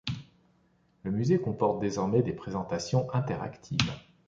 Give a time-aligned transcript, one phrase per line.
[1.03, 3.91] Le musée comporte désormais des présentations interactives.